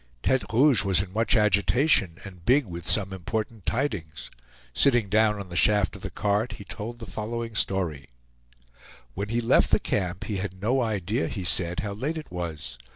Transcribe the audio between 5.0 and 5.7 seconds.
down on the